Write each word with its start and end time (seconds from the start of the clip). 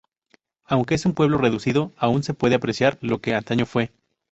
Aunque 0.65 0.95
es 0.95 1.05
un 1.05 1.13
pueblo 1.13 1.37
reducido, 1.37 1.93
aún 1.95 2.23
se 2.23 2.33
puede 2.33 2.55
apreciar 2.55 2.97
lo 3.01 3.21
que 3.21 3.35
antaño 3.35 3.67
fue. 3.67 3.91